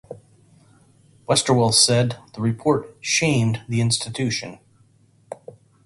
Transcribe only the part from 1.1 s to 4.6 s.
Westerwelle said the report "shamed" the institution.